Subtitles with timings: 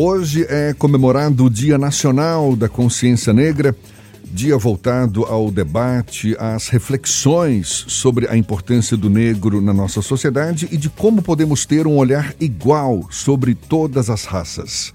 [0.00, 3.74] Hoje é comemorado o Dia Nacional da Consciência Negra,
[4.30, 10.76] dia voltado ao debate, às reflexões sobre a importância do negro na nossa sociedade e
[10.76, 14.92] de como podemos ter um olhar igual sobre todas as raças.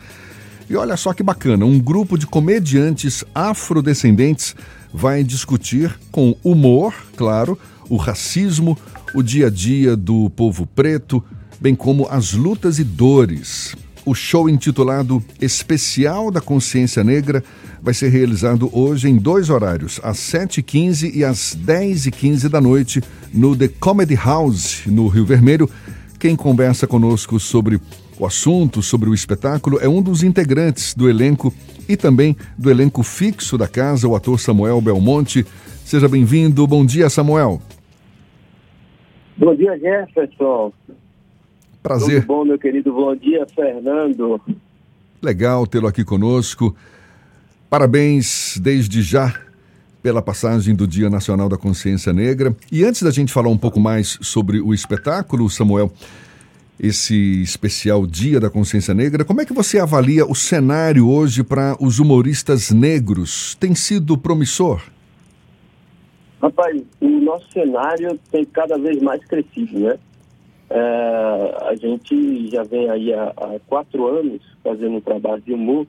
[0.70, 4.56] E olha só que bacana, um grupo de comediantes afrodescendentes
[4.94, 7.60] vai discutir com humor, claro,
[7.90, 8.78] o racismo,
[9.13, 11.22] o dia a dia do povo preto,
[11.60, 13.76] bem como as lutas e dores
[14.06, 17.43] o show intitulado Especial da Consciência Negra
[17.81, 23.02] vai ser realizado hoje em dois horários, às 7h15 e às 10h15 da noite,
[23.34, 25.70] no The Comedy House, no Rio Vermelho.
[26.20, 27.79] Quem conversa conosco sobre
[28.17, 31.54] o assunto, sobre o espetáculo, é um dos integrantes do elenco
[31.88, 35.45] e também do elenco fixo da casa, o ator Samuel Belmonte.
[35.84, 36.65] Seja bem-vindo.
[36.65, 37.62] Bom dia, Samuel.
[39.38, 40.71] Bom dia, Jefferson.
[41.83, 42.21] Prazer.
[42.21, 42.93] Tudo bom, meu querido?
[42.93, 44.39] Bom dia, Fernando.
[45.21, 46.73] Legal tê-lo aqui conosco.
[47.69, 49.37] Parabéns desde já
[50.01, 52.55] pela passagem do Dia Nacional da Consciência Negra.
[52.71, 55.91] E antes da gente falar um pouco mais sobre o espetáculo, Samuel,
[56.79, 61.75] esse especial Dia da Consciência Negra, como é que você avalia o cenário hoje para
[61.79, 63.55] os humoristas negros?
[63.55, 64.81] Tem sido promissor?
[66.42, 69.97] Rapaz, o nosso cenário tem cada vez mais crescido, né?
[70.76, 75.86] É, a gente já vem aí há, há, quatro anos fazendo um trabalho de humor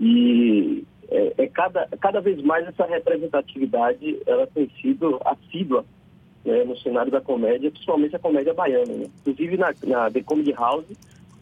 [0.00, 5.84] e é, é, cada, cada vez mais essa representatividade ela tem sido assídua
[6.42, 8.94] né, no cenário da comédia, principalmente a comédia baiana.
[8.94, 9.06] Né?
[9.20, 10.86] Inclusive na, na The Comedy House,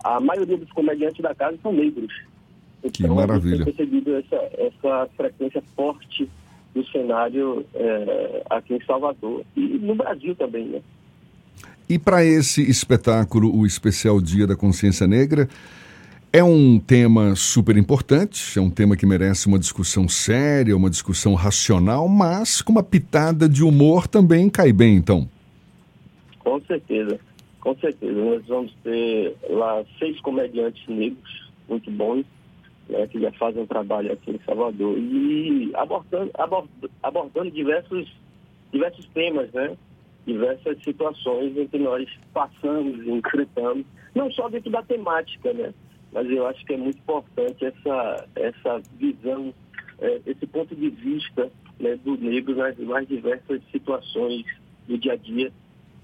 [0.03, 2.12] a maioria dos comediantes da casa são negros.
[2.83, 3.64] Então, que maravilha.
[3.64, 6.28] tem percebido essa, essa frequência forte
[6.75, 10.83] do cenário é, aqui em Salvador e no Brasil também, né?
[11.89, 15.48] E para esse espetáculo, o especial Dia da Consciência Negra,
[16.33, 21.34] é um tema super importante, é um tema que merece uma discussão séria, uma discussão
[21.34, 25.29] racional, mas com uma pitada de humor também cai bem, então.
[26.41, 27.20] Com certeza,
[27.61, 28.20] com certeza.
[28.20, 32.25] Nós vamos ter lá seis comediantes negros muito bons,
[32.89, 36.30] né, que já fazem um trabalho aqui em Salvador, e abordando,
[37.02, 38.13] abordando, diversos,
[38.73, 39.77] diversos temas, né?
[40.27, 45.73] Diversas situações em que nós passamos e enfrentamos, não só dentro da temática, né?
[46.13, 49.55] Mas eu acho que é muito importante essa, essa visão,
[50.01, 54.45] é, esse ponto de vista né, do negro nas mais diversas situações
[54.89, 55.53] do dia a dia.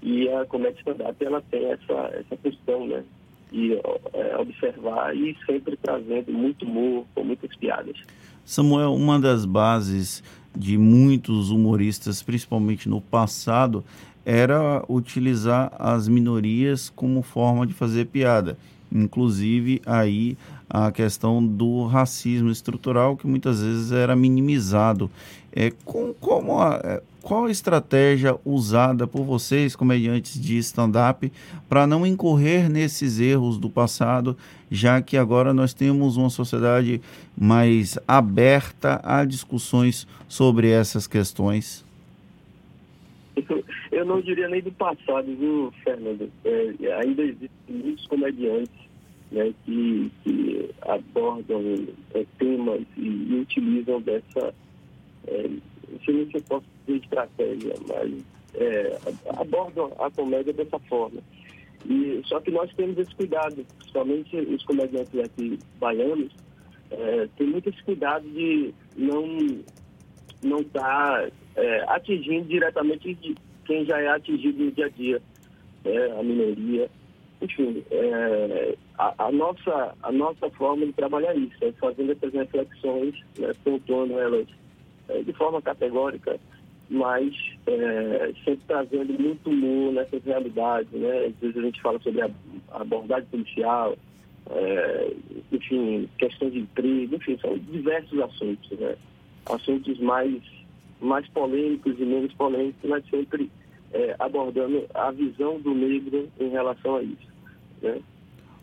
[0.01, 3.03] E a comédia stand-up, ela tem essa, essa questão, né?
[3.51, 3.73] E
[4.13, 7.95] é, observar e sempre trazendo muito humor, com muitas piadas.
[8.43, 10.23] Samuel, uma das bases
[10.55, 13.83] de muitos humoristas, principalmente no passado,
[14.25, 18.57] era utilizar as minorias como forma de fazer piada.
[18.91, 20.37] Inclusive aí
[20.69, 25.09] a questão do racismo estrutural que muitas vezes era minimizado.
[25.51, 31.31] É, com, como a, é, qual a estratégia usada por vocês, comediantes de stand-up,
[31.69, 34.35] para não incorrer nesses erros do passado,
[34.69, 37.01] já que agora nós temos uma sociedade
[37.37, 41.82] mais aberta a discussões sobre essas questões?
[43.91, 46.31] Eu não diria nem do passado, viu, Fernando?
[46.45, 48.83] É, ainda existem muitos comediantes
[49.31, 51.61] né, que, que abordam
[52.13, 54.53] é, temas e, e, utilizam dessa,
[55.27, 55.47] é,
[55.89, 58.23] não sei se eu posso dizer estratégia, mas
[58.53, 58.99] é,
[59.37, 61.19] abordam a comédia dessa forma.
[61.89, 66.31] E, só que nós temos esse cuidado, principalmente os comediantes aqui baianos,
[66.91, 69.25] é, tem muito esse cuidado de não
[70.43, 75.21] não estar tá, é, atingindo diretamente quem já é atingido no dia a dia,
[75.85, 76.89] né, a minoria.
[77.41, 83.15] Enfim, é, a, a, nossa, a nossa forma de trabalhar isso, é fazendo essas reflexões,
[83.37, 84.47] né, pontuando elas
[85.09, 86.39] é, de forma categórica,
[86.89, 87.33] mas
[87.67, 90.91] é, sempre trazendo muito humor nessas realidades.
[90.91, 91.25] Né?
[91.25, 92.29] Às vezes a gente fala sobre a,
[92.71, 93.97] a abordagem policial,
[94.49, 95.13] é,
[95.51, 98.95] enfim, questões de emprego, enfim, são diversos assuntos, né?
[99.45, 100.41] Assuntos mais
[101.03, 103.51] mais polêmicos e menos polêmicos, mas sempre
[103.91, 107.27] é, abordando a visão do negro em relação a isso.
[107.81, 107.99] Né?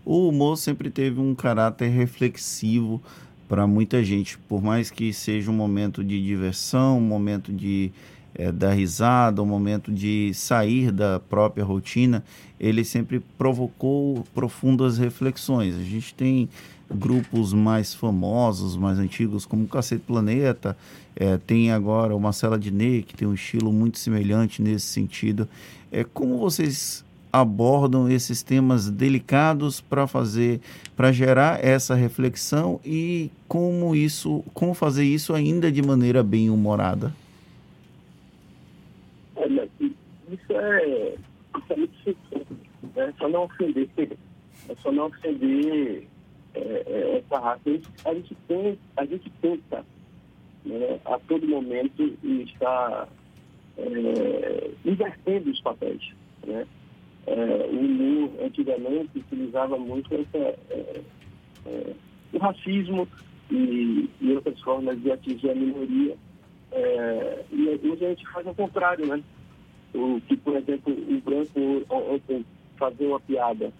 [0.05, 3.01] O humor sempre teve um caráter reflexivo
[3.49, 7.91] para muita gente, por mais que seja um momento de diversão, um momento de
[8.35, 12.25] é, dar risada, um momento de sair da própria rotina,
[12.59, 15.75] ele sempre provocou profundas reflexões.
[15.75, 16.49] A gente tem
[16.93, 20.77] grupos mais famosos, mais antigos, como Cacete Planeta,
[21.15, 25.49] é, tem agora o Marcela Diné, que tem um estilo muito semelhante nesse sentido.
[25.93, 30.61] É, como vocês abordam esses temas delicados para fazer,
[30.97, 37.15] para gerar essa reflexão e como isso, como fazer isso ainda de maneira bem humorada?
[39.37, 41.15] Olha, isso é,
[41.57, 41.93] isso é muito
[42.97, 43.09] né?
[43.09, 46.10] é só não ofender, é só não ofender
[46.55, 47.61] é, é, essa raça.
[47.67, 49.85] A gente, a gente, tem, a gente tenta
[50.64, 53.08] né, a todo momento estar
[53.79, 56.02] é, invertendo os papéis.
[56.47, 56.67] Né?
[57.26, 61.00] É, o humor antigamente utilizava muito essa, é,
[61.67, 61.93] é,
[62.32, 63.06] o racismo
[63.50, 66.17] e, e, outras formas de atingir a minoria.
[66.73, 69.23] É, e hoje a gente faz o contrário, né?
[69.93, 72.44] O que, por exemplo, o branco ontem
[72.76, 73.73] fazer uma piada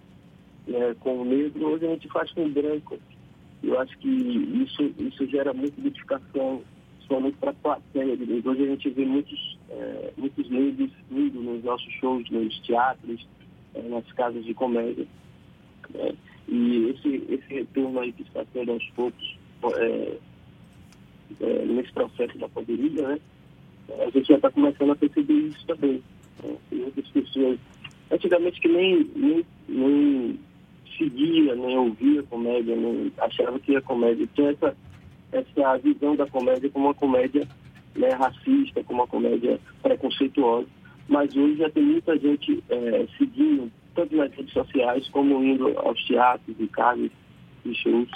[0.67, 2.99] né, com o negro, hoje a gente faz com o branco.
[3.63, 6.63] Eu acho que isso, isso gera muita identificação
[7.11, 8.47] principalmente para a plateia de.
[8.47, 13.27] Hoje a gente vê muitos, é, muitos negros indo nos nossos shows, nos teatros,
[13.75, 15.05] é, nas casas de comédia.
[15.93, 16.13] Né?
[16.47, 19.37] E esse, esse retorno aí que está tendo aos poucos,
[19.75, 20.17] é,
[21.41, 23.19] é, nesse processo da pandemia, né?
[23.99, 26.01] a gente já está começando a perceber isso também.
[26.43, 26.57] Né?
[26.71, 27.59] Muitas pessoas,
[28.09, 30.39] antigamente que nem, nem, nem
[30.97, 34.75] seguia, nem ouvia comédia, nem achava que a comédia tinha essa
[35.31, 37.47] essa visão da comédia como uma comédia
[37.95, 40.67] né, racista, como uma comédia preconceituosa.
[41.07, 46.01] Mas hoje já tem muita gente é, seguindo, tanto nas redes sociais como indo aos
[46.05, 47.11] teatros e casas
[47.65, 48.09] e shows,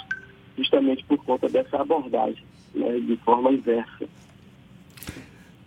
[0.56, 2.42] justamente por conta dessa abordagem,
[2.74, 4.06] né, de forma inversa.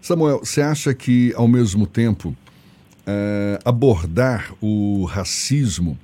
[0.01, 2.35] Samuel, você acha que, ao mesmo tempo,
[3.05, 5.97] é, abordar o racismo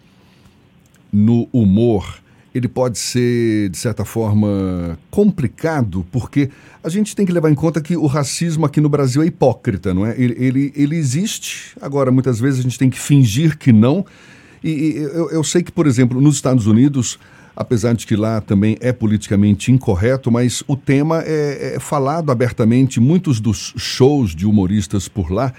[1.15, 2.19] no humor
[2.57, 6.49] ele pode ser, de certa forma, complicado, porque
[6.81, 9.93] a gente tem que levar em conta que o racismo aqui no Brasil é hipócrita,
[9.93, 10.15] não é?
[10.17, 14.05] Ele, ele, ele existe, agora, muitas vezes a gente tem que fingir que não.
[14.63, 17.19] E, e eu, eu sei que, por exemplo, nos Estados Unidos,
[17.53, 23.01] apesar de que lá também é politicamente incorreto, mas o tema é, é falado abertamente.
[23.01, 25.53] Muitos dos shows de humoristas por lá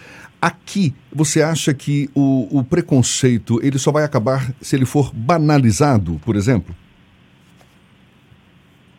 [0.47, 6.21] Aqui, você acha que o, o, preconceito ele só vai acabar se ele for banalizado,
[6.25, 6.73] por exemplo?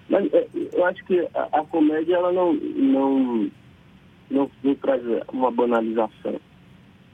[0.09, 3.49] Mas é, eu acho que a, a comédia ela não, não,
[4.29, 5.01] não, não, traz
[5.31, 6.37] uma banalização.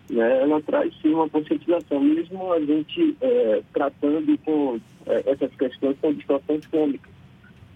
[0.09, 0.41] Né?
[0.41, 6.11] Ela traz sim uma conscientização, mesmo a gente é, tratando com é, essas questões com
[6.11, 7.13] distorções cômicas.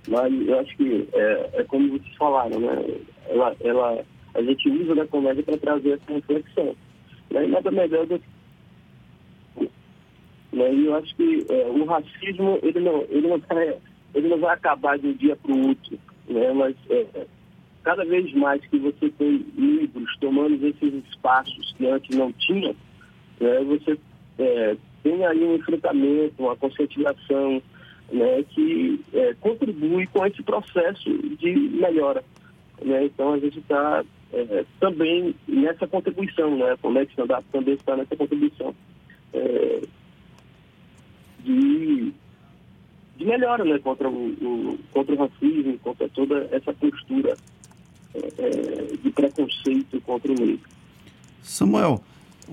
[0.07, 2.83] Mas eu acho que é, é como vocês falaram, né?
[3.27, 4.05] ela, ela,
[4.37, 6.75] a gente usa da comédia para trazer essa reflexão.
[7.29, 7.45] Né?
[7.45, 8.37] E nada melhor do que
[10.57, 10.73] né?
[10.73, 13.77] E eu acho que é, o racismo ele não, ele não é
[14.15, 16.51] ele não vai acabar de um dia para o outro, né?
[16.53, 17.27] mas é,
[17.83, 22.75] cada vez mais que você tem livros tomando esses espaços que antes não tinha,
[23.39, 23.63] né?
[23.65, 23.99] você
[24.39, 27.61] é, tem aí um enfrentamento, uma conscientização
[28.11, 28.43] né?
[28.49, 32.23] que é, contribui com esse processo de melhora.
[32.81, 33.05] Né?
[33.05, 34.03] Então a gente está
[34.33, 36.73] é, também nessa contribuição, né?
[36.73, 38.75] é que stand-up também está nessa contribuição
[39.33, 39.81] é,
[41.43, 42.13] de
[43.17, 47.35] de melhora né, contra, o, o, contra o racismo, contra toda essa postura
[48.13, 50.69] é, é, de preconceito contra o negro.
[51.41, 52.03] Samuel,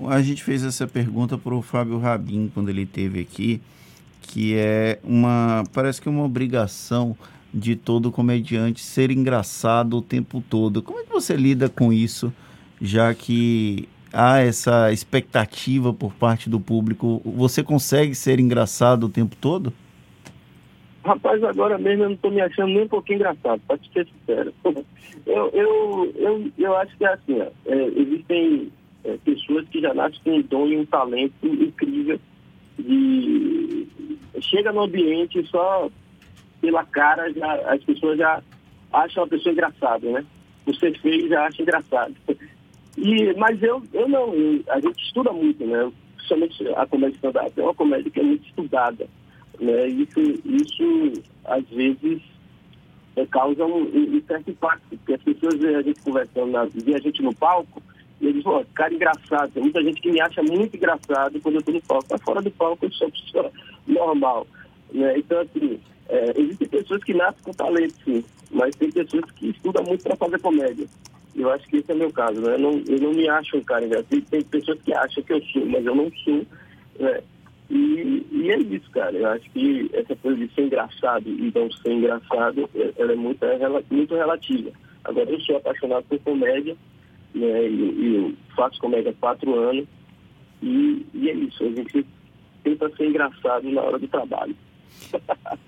[0.07, 3.61] a gente fez essa pergunta para o Fábio Rabin quando ele esteve aqui,
[4.23, 7.15] que é uma, parece que uma obrigação
[7.55, 10.81] de todo comediante ser engraçado o tempo todo.
[10.81, 12.33] Como é que você lida com isso,
[12.81, 17.21] já que há essa expectativa por parte do público?
[17.23, 19.71] Você consegue ser engraçado o tempo todo?
[21.05, 24.05] Rapaz, agora mesmo eu não estou me achando nem um pouquinho engraçado, para te ser
[24.07, 24.53] sincero.
[25.25, 28.71] Eu, eu, eu, eu acho que é assim, ó, é, existem
[29.03, 32.19] é, pessoas que já nascem com um dom e um talento incrível
[32.77, 33.87] de
[34.39, 35.89] chega no ambiente só
[36.65, 38.41] pela cara já, as pessoas já
[38.91, 40.25] acham a pessoa engraçada, né?
[40.65, 42.15] Você fez já acha engraçado.
[42.97, 45.91] E, mas eu, eu não, eu, a gente estuda muito, né?
[46.15, 49.07] Principalmente a comédia stand-up é uma comédia que é muito estudada.
[49.59, 49.87] Né?
[49.87, 52.19] Isso, isso, às vezes,
[53.15, 56.95] é, causa um, um, certo impacto, porque as pessoas veem a gente conversando, na, veem
[56.95, 57.81] a gente no palco,
[58.19, 59.51] e eles dizem, cara engraçado.
[59.51, 62.07] Tem muita gente que me acha muito engraçado quando eu estou no palco.
[62.09, 63.51] Mas fora do palco eu sou pessoa
[63.85, 64.47] normal.
[64.93, 65.17] Né?
[65.17, 69.83] Então, assim, é, existem pessoas que nascem com talento, sim, mas tem pessoas que estudam
[69.83, 70.87] muito para fazer comédia.
[71.35, 72.53] Eu acho que esse é meu caso, né?
[72.53, 74.21] Eu não, eu não me acho um cara engraçado.
[74.21, 76.45] Tem pessoas que acham que eu sou, mas eu não sou.
[76.97, 77.21] Né?
[77.69, 79.17] E, e, é isso, cara.
[79.17, 83.15] Eu acho que essa coisa de ser engraçado e não ser engraçado, é, ela é
[83.15, 84.71] muito, é, muito relativa.
[85.03, 86.77] Agora, eu sou apaixonado por comédia,
[87.33, 89.85] né, e, e eu faço comédia há quatro anos,
[90.61, 92.05] E, e é isso, a gente
[92.63, 94.55] tenta ser engraçado na hora do trabalho.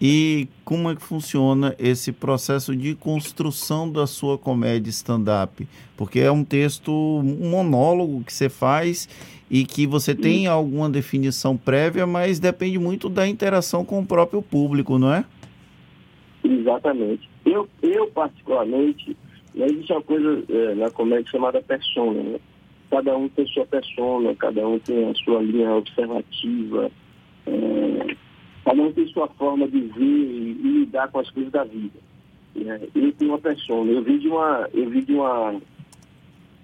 [0.00, 5.66] E como é que funciona esse processo de construção da sua comédia stand-up?
[5.96, 9.08] Porque é um texto, um monólogo que você faz
[9.50, 14.40] e que você tem alguma definição prévia, mas depende muito da interação com o próprio
[14.40, 15.24] público, não é?
[16.44, 17.28] Exatamente.
[17.44, 19.16] Eu, eu particularmente,
[19.52, 22.22] né, existe uma coisa é, na comédia chamada persona.
[22.22, 22.38] Né?
[22.88, 26.88] Cada um tem sua persona, cada um tem a sua linha observativa.
[27.46, 28.16] É,
[28.68, 31.98] Cada um tem sua forma de ver e, e lidar com as coisas da vida.
[32.54, 32.78] Né?
[32.94, 33.90] Eu tenho uma persona.
[33.90, 35.58] Eu vi de uma, eu vi de uma,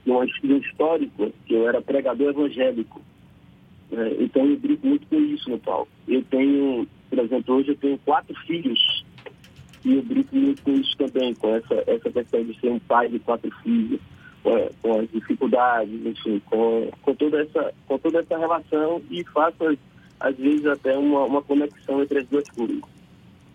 [0.05, 3.01] de, uma, de um histórico que eu era pregador evangélico.
[3.91, 4.17] Né?
[4.21, 5.89] Então eu brinco muito com isso no palco.
[6.07, 9.03] Eu tenho, por exemplo, hoje eu tenho quatro filhos
[9.83, 13.09] e eu brinco muito com isso também, com essa, essa questão de ser um pai
[13.09, 14.01] de quatro filhos,
[14.43, 19.65] com, com as dificuldades, enfim, com, com, toda essa, com toda essa relação e faço
[19.65, 19.79] as
[20.21, 22.83] às vezes até uma, uma conexão entre as duas coisas.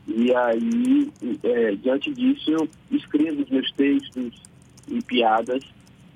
[0.07, 1.11] E aí,
[1.43, 4.41] é, diante disso, eu escrevo os meus textos
[4.87, 5.63] e piadas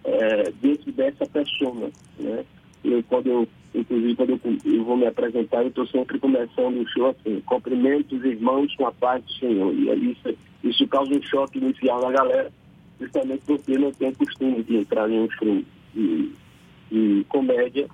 [0.03, 2.43] é, dentro dessa persona, né?
[2.83, 6.89] Eu, quando eu, inclusive, quando eu, eu vou me apresentar, eu estou sempre começando o
[6.89, 9.73] show assim, cumprimento os irmãos com a paz do Senhor.
[9.73, 12.51] E aí isso, isso causa um choque inicial na galera,
[12.99, 16.31] justamente porque não tem costume de entrar em um show de,
[16.91, 17.87] de comédia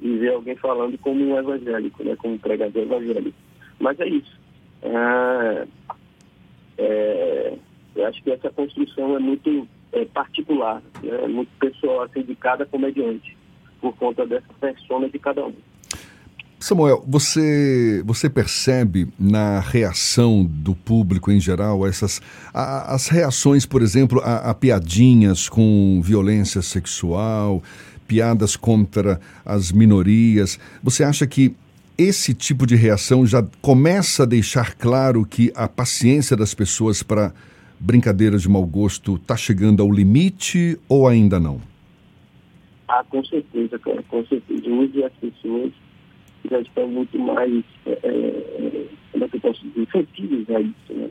[0.00, 3.36] e ver alguém falando como um evangélico, né, como um pregador evangélico.
[3.78, 4.38] Mas é isso.
[4.82, 5.66] É,
[6.78, 7.54] é,
[7.94, 12.64] eu acho que essa construção é muito é, particular, né, muito pessoal, assim, de cada
[12.64, 13.36] comediante,
[13.80, 15.54] por conta dessa persona de cada um.
[16.62, 22.20] Samuel, você, você percebe na reação do público em geral essas
[22.52, 27.62] a, as reações, por exemplo, a, a piadinhas com violência sexual,
[28.10, 30.58] piadas contra as minorias.
[30.82, 31.54] Você acha que
[31.96, 37.32] esse tipo de reação já começa a deixar claro que a paciência das pessoas para
[37.78, 41.60] brincadeiras de mau gosto está chegando ao limite ou ainda não?
[42.88, 44.68] Ah, com certeza, cara, com certeza.
[44.68, 45.70] Hoje as pessoas
[46.50, 50.92] já estão muito mais, é, é como é que eu posso dizer, sensíveis a isso,
[50.94, 51.10] né?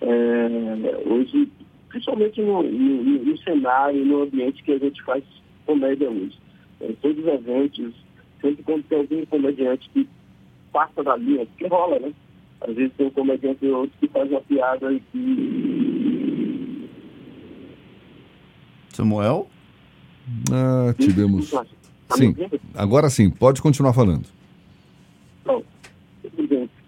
[0.00, 1.50] É, hoje,
[1.90, 5.22] principalmente no, no, no cenário, no ambiente que a gente faz
[5.66, 6.38] comédia hoje.
[6.80, 7.94] Em todos os eventos,
[8.40, 10.08] sempre quando tem algum comediante que
[10.72, 12.12] passa da linha, porque rola, né?
[12.60, 16.88] Às vezes tem um comediante ou outro que faz uma piada e que.
[18.90, 19.48] Samuel?
[20.52, 21.50] Ah, tivemos.
[21.50, 21.64] Tá
[22.16, 22.34] sim,
[22.74, 24.26] agora sim, pode continuar falando.
[25.44, 25.62] Bom,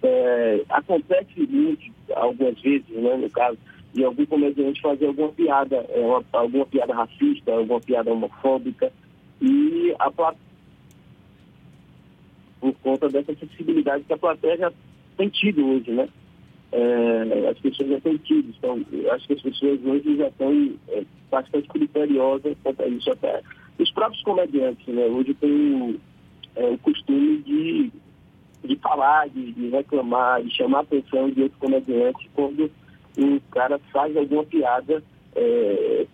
[0.02, 3.58] é, acontece muito, algumas vezes, né, no caso,
[3.96, 8.92] de algum comediante fazer alguma piada, é, uma, alguma piada racista, alguma piada homofóbica,
[9.40, 10.46] e a plateia,
[12.60, 14.72] por conta dessa sensibilidade que a plateia já
[15.16, 16.08] tem tido hoje, né?
[16.72, 21.02] É, as pessoas já têm tido, então, acho que as pessoas hoje já estão é,
[21.30, 23.40] bastante criteriosas quanto a isso até.
[23.78, 25.06] Os próprios comediantes, né?
[25.06, 25.98] Hoje tem
[26.54, 27.90] é, o costume de,
[28.62, 32.70] de falar, de, de reclamar, de chamar a atenção de outro comediante quando
[33.16, 35.02] o cara faz alguma piada
[35.34, 36.06] é,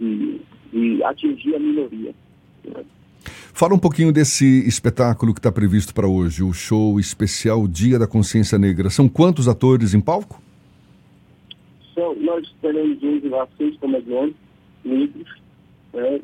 [0.00, 0.40] e,
[0.72, 2.14] e atingir a minoria.
[2.64, 2.84] Né?
[3.52, 8.06] Fala um pouquinho desse espetáculo que está previsto para hoje, o show especial Dia da
[8.06, 8.90] Consciência Negra.
[8.90, 10.42] São quantos atores em palco?
[11.94, 14.36] São, nós teremos hoje lá seis comediantes
[14.84, 15.40] negros.
[15.92, 16.20] Né?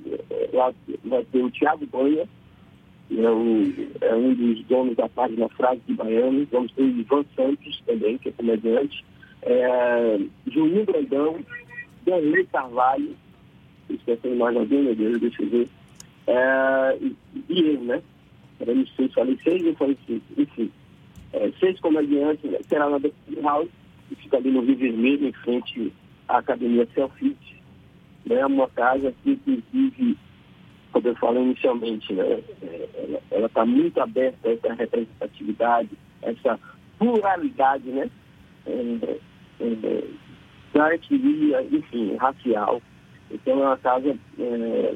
[0.53, 0.73] Lá
[1.05, 2.29] vai ter o Tiago Banha,
[3.19, 6.47] é um, é um dos donos da página Frase de Baiano.
[6.51, 9.05] Vamos ter o Ivan Santos também, que é comediante.
[9.43, 11.39] É, Juninho Brandão,
[12.05, 13.17] Danley Carvalho,
[13.89, 15.69] esquecendo mais alguém, meu Deus, deixa eu ver.
[16.27, 16.99] É,
[17.49, 18.03] e, eu, né?
[18.61, 20.71] Era não sei, falei seis ou falei cinco, enfim.
[21.33, 22.59] É, seis comediantes, né?
[22.69, 23.11] será na The
[23.43, 23.71] House,
[24.09, 25.93] que fica ali no Rio Vermelho, em frente
[26.29, 27.37] à Academia Selfie.
[28.27, 28.45] Né?
[28.45, 30.17] Uma casa que, inclusive,
[30.93, 32.43] como eu falei inicialmente, né,
[33.31, 35.91] ela está muito aberta a essa representatividade,
[36.23, 36.59] essa
[36.99, 38.11] pluralidade, né,
[38.67, 39.19] é,
[39.61, 40.05] é,
[40.75, 42.83] da etnia, enfim, racial.
[43.31, 44.95] Então é uma casa é,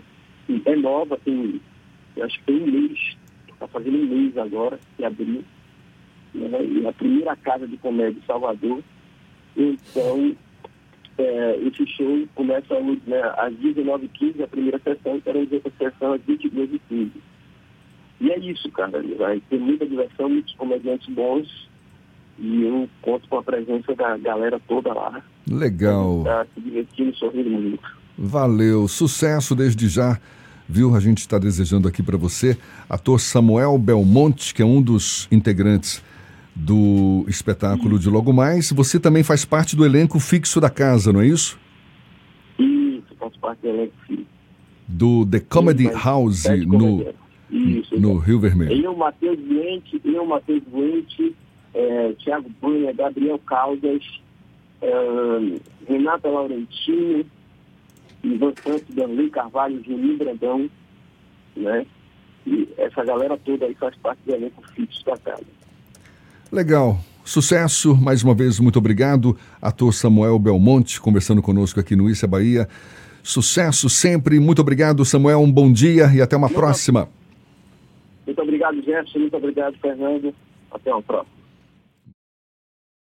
[0.65, 1.61] é nova, tem,
[2.21, 3.17] acho que tem um mês,
[3.53, 5.45] está fazendo um mês agora, que abriu,
[6.35, 8.83] né, e a primeira casa de comédia de Salvador.
[9.57, 10.35] Então,
[11.19, 16.21] é, esse show começa né, às 19h15, a primeira sessão, e teremos outra sessão às
[16.23, 17.11] 22h15.
[18.21, 19.03] E é isso, cara.
[19.19, 21.69] Vai ter muita diversão, muitos comediantes bons.
[22.39, 25.23] E eu conto com a presença da galera toda lá.
[25.49, 26.23] Legal.
[26.25, 27.97] Tá se divertindo e sorrindo muito.
[28.17, 28.89] Valeu.
[28.89, 30.19] Sucesso desde já
[30.69, 30.95] viu?
[30.95, 32.57] A gente está desejando aqui para você,
[32.89, 36.03] ator Samuel Belmonte, que é um dos integrantes
[36.55, 38.71] do espetáculo de Logo Mais.
[38.71, 41.59] Você também faz parte do elenco fixo da casa, não é isso?
[42.59, 44.27] Isso, faz parte do elenco fixo.
[44.87, 47.15] Do The Comedy Sim, House no,
[47.51, 48.85] isso, no Rio Vermelho.
[48.85, 51.35] Eu, Matheus Duente, eu, Matheus Duente,
[51.73, 54.03] é, Tiago Banha, Gabriel Caldas,
[54.81, 57.25] é, Renata Laurentino,
[58.23, 60.71] Ivan Santos, Danley Carvalho, Juninho Brandão,
[61.57, 61.87] né?
[62.47, 65.45] E essa galera toda aí faz parte do elenco fixo da casa.
[66.55, 67.01] Legal.
[67.25, 69.37] Sucesso, mais uma vez, muito obrigado.
[69.61, 72.69] Ator Samuel Belmonte conversando conosco aqui no Issa Bahia.
[73.25, 74.39] Sucesso sempre.
[74.39, 75.41] Muito obrigado, Samuel.
[75.41, 77.09] Um bom dia e até uma muito próxima.
[78.25, 79.19] Muito obrigado, Jefferson.
[79.19, 80.33] Muito obrigado, Fernando.
[80.71, 81.44] Até uma próxima.